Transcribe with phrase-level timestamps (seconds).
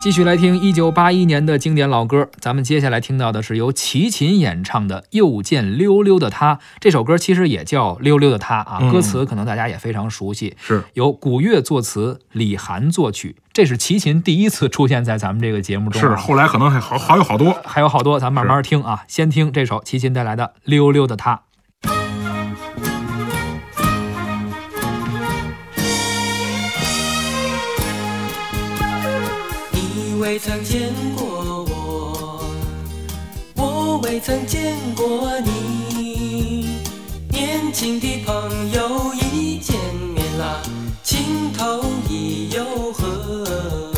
[0.00, 6.54] 继续来听一九八一年的经典老歌，咱们接下来听到的是由齐秦演唱的《又见溜溜的他》。
[6.78, 13.34] 这首歌其实也叫《溜溜的他》啊，嗯歌词可能大家也非常熟悉，是由古月作词，李涵作曲。
[13.52, 17.60] 这是齐秦第一次出现在咱们这个节目中、是，啊，后来可能还好好有好多。
[17.64, 19.02] 还有好多，咱们慢慢听啊。
[19.08, 21.34] 先听这首齐秦带来的《溜溜的他》。
[30.38, 32.44] 未曾见过我，
[33.56, 36.78] 我未曾见过你。
[37.28, 39.76] 年轻的朋友一见
[40.14, 40.62] 面啦，
[41.02, 43.90] 情投意又合。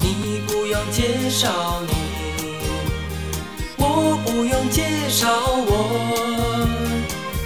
[0.00, 1.48] 你不用介绍
[1.86, 1.92] 你，
[3.78, 5.28] 我不用介绍
[5.68, 6.66] 我。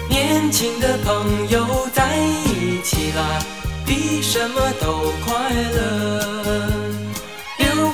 [0.09, 3.39] 年轻的朋友在一起啦，
[3.85, 6.68] 比什么都快乐。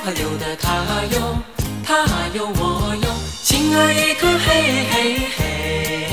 [0.05, 0.69] 溜啊溜的他
[1.15, 1.35] 哟，
[1.83, 3.09] 他有我哟，
[3.41, 4.93] 心儿一颗嘿嘿
[5.35, 6.07] 嘿，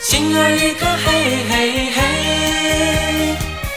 [0.00, 1.08] 心儿一颗嘿
[1.48, 1.98] 嘿嘿。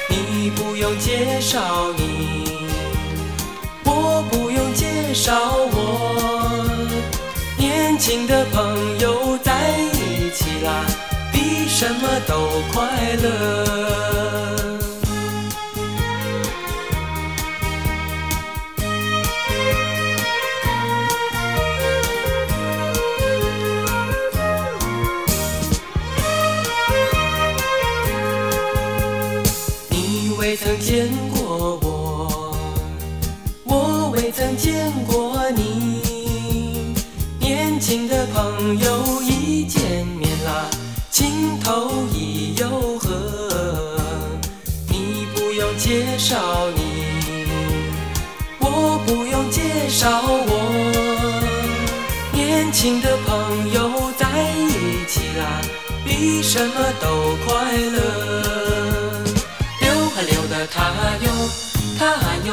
[0.09, 2.67] 你不用介绍你，
[3.83, 5.31] 我不用介绍
[5.71, 6.65] 我。
[7.57, 9.53] 年轻的朋友在
[9.93, 10.85] 一起啦，
[11.31, 12.81] 比什么都快
[13.21, 13.62] 乐。
[30.85, 32.53] 见过我，
[33.63, 36.81] 我未曾见过你。
[37.39, 40.69] 年轻的朋友一见面啦，
[41.09, 43.97] 情投意又合。
[44.89, 46.35] 你不用介绍
[46.75, 47.45] 你，
[48.59, 50.51] 我不用介绍我。
[52.33, 54.27] 年轻的朋友在
[54.67, 55.61] 一起啦，
[56.03, 58.42] 比什么都快乐。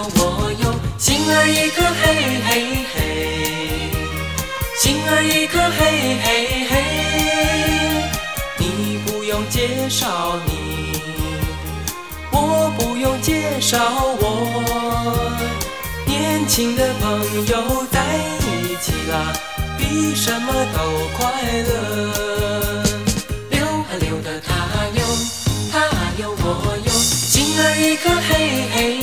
[0.03, 2.03] 我有，心儿一颗嘿
[2.47, 2.51] 嘿
[2.95, 2.99] 嘿，
[4.79, 5.81] 心儿一颗嘿
[6.25, 6.27] 嘿
[6.71, 6.73] 嘿。
[8.59, 10.51] 你不用介绍你，
[12.31, 13.79] 我不用介绍
[14.21, 14.25] 我。
[16.07, 18.01] 年轻的朋友在
[18.41, 19.33] 一起啦，
[19.79, 20.79] 比什么都
[21.17, 21.21] 快
[21.69, 21.71] 乐。
[23.51, 24.49] 溜啊溜的他
[24.95, 25.05] 哟，
[25.73, 25.75] 他
[26.19, 26.45] 有我
[26.85, 28.31] 哟，心儿一颗嘿
[28.75, 29.00] 嘿。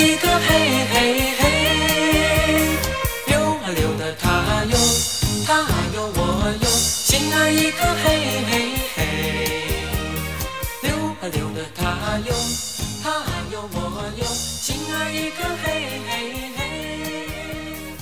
[0.00, 0.48] 一个嘿
[0.92, 0.94] 嘿
[1.38, 1.42] 嘿。
[3.26, 4.74] 溜啊溜的他哟，
[5.46, 5.50] 他
[5.94, 6.18] 哟我
[6.58, 8.04] 哟，心儿一颗嘿
[8.48, 8.52] 嘿
[8.96, 8.98] 嘿。
[10.84, 10.88] 溜
[11.20, 11.82] 啊溜的他
[12.26, 12.32] 哟，
[13.02, 13.04] 他
[13.52, 13.76] 哟我
[14.16, 15.69] 哟，心儿一颗嘿。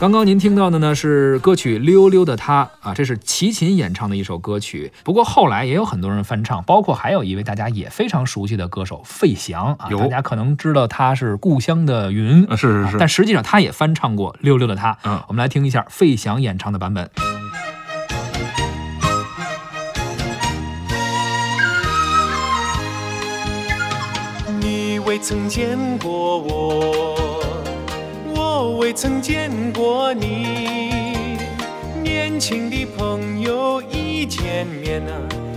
[0.00, 4.92] 刚刚您听到的呢是歌曲《溜溜的他》啊，这是齐秦演唱的一首歌曲。
[5.02, 14.92] 不过后来也有很多人翻唱，包括还有一位大家也非常熟悉的歌手费翔啊，有大家可能知道他是《故乡的云》啊是是是啊但实际上他也翻唱过《溜溜的他》。
[15.02, 17.10] 嗯我们来听一下费翔演唱的版本。
[24.60, 27.07] 你未曾见过，我
[28.88, 31.36] 未曾见过你。
[32.02, 35.12] 年轻的朋友一见面啊，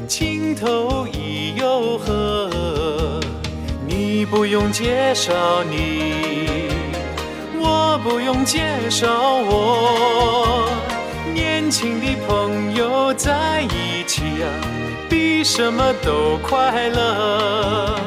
[0.06, 3.22] 情投意又合。
[3.88, 6.68] 你不用介绍你，
[7.58, 8.60] 我不用介
[8.90, 10.68] 绍我。
[11.34, 14.52] 年轻的朋友在一起啊，
[15.10, 17.98] 比什么都快乐。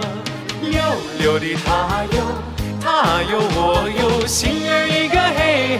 [0.60, 0.82] 溜
[1.18, 2.20] 溜的他哟，
[2.78, 4.83] 他有我有，心儿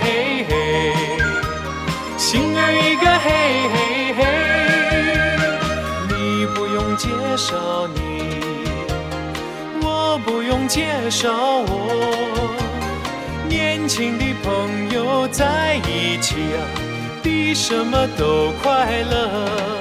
[0.03, 0.93] 嘿嘿，
[2.16, 3.28] 心儿一个嘿
[3.75, 3.77] 嘿
[4.19, 4.21] 嘿。
[6.09, 7.99] 你不用介绍你，
[9.82, 11.73] 我不用介绍我。
[13.49, 16.58] 年轻的朋友在一起啊，
[17.23, 19.74] 比什么都快乐。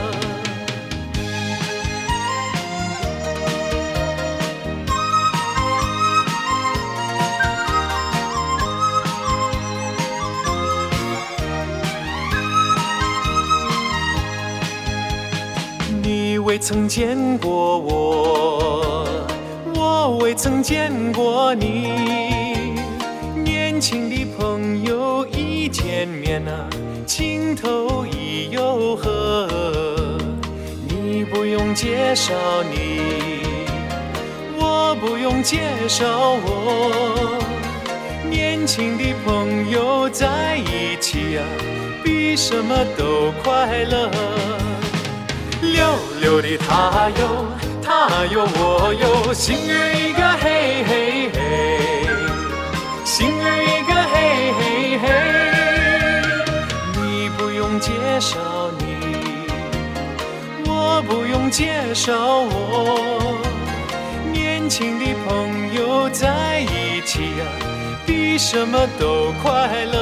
[16.54, 19.08] 未曾见过我，
[19.74, 21.90] 我未曾见过你。
[23.44, 26.70] 年轻的朋友一见面啊，
[27.08, 29.50] 情投意又合。
[30.88, 32.36] 你不用介绍
[32.72, 33.00] 你，
[34.56, 35.58] 我不用介
[35.88, 37.42] 绍我。
[38.30, 41.44] 年轻的朋友在一起啊、
[42.04, 44.12] 比什么都快乐。
[45.74, 45.82] 溜
[46.22, 47.22] 溜的他有
[47.82, 50.92] 他有我有，心儿一个嘿嘿
[51.34, 51.38] 嘿，
[53.04, 54.14] 心儿一个嘿
[54.60, 54.62] 嘿
[55.02, 55.04] 嘿。
[57.02, 57.02] 你
[57.38, 58.38] 不用介绍
[58.78, 58.84] 你，
[60.66, 63.42] 我不用介绍我。
[64.32, 67.44] 年轻的朋友在一起呀、
[68.06, 69.94] 比什么都快乐。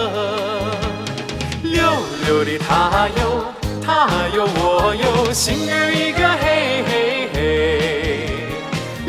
[1.64, 1.82] 溜
[2.26, 3.46] 溜的他有
[3.94, 7.38] 他有我有，心儿一个嘿嘿嘿。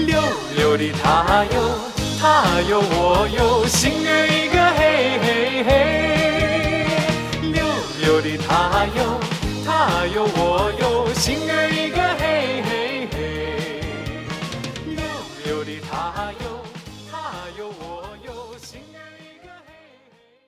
[0.04, 0.10] 溜
[0.56, 1.56] 溜的他有
[2.20, 4.80] 他有我有，心儿一个嘿
[5.22, 5.70] 嘿嘿。
[7.52, 7.62] 溜
[8.00, 8.50] 溜的他
[8.98, 8.98] 有
[9.64, 9.70] 他
[10.12, 10.40] 有我
[10.80, 10.82] 有，
[11.14, 12.41] 心儿一个嘿